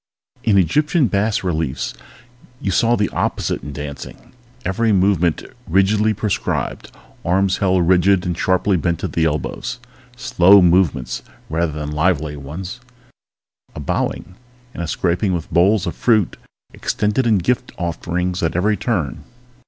[0.43, 1.93] In Egyptian bas reliefs
[2.59, 4.31] you saw the opposite in dancing.
[4.65, 6.91] Every movement rigidly prescribed,
[7.23, 9.77] arms held rigid and sharply bent at the elbows.
[10.17, 12.79] Slow movements rather than lively ones,
[13.75, 14.33] a bowing
[14.73, 16.35] and a scraping with bowls of fruit
[16.73, 19.23] extended in gift offerings at every turn.